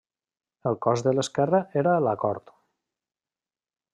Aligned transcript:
El 0.69 0.77
cós 0.85 1.03
de 1.07 1.13
l'esquerra 1.17 1.59
era 1.83 1.93
la 2.07 2.15
cort. 2.25 2.51